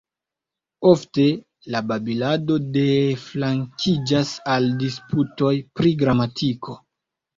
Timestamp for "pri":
5.81-5.93